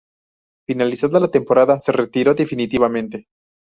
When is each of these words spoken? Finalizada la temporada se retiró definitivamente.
Finalizada 0.67 1.19
la 1.19 1.29
temporada 1.29 1.79
se 1.79 1.91
retiró 1.91 2.33
definitivamente. 2.33 3.27